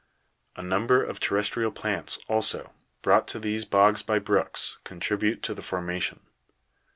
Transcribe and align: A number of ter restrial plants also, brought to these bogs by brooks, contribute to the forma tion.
A 0.55 0.63
number 0.63 1.03
of 1.03 1.19
ter 1.19 1.35
restrial 1.35 1.71
plants 1.71 2.17
also, 2.27 2.73
brought 3.03 3.27
to 3.27 3.39
these 3.39 3.65
bogs 3.65 4.01
by 4.01 4.17
brooks, 4.17 4.79
contribute 4.83 5.43
to 5.43 5.53
the 5.53 5.61
forma 5.61 5.99
tion. 6.01 6.21